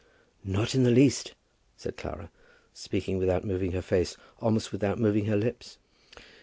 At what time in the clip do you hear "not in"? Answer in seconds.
0.43-0.81